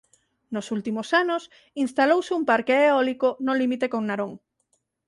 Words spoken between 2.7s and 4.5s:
eólico no límite con Narón.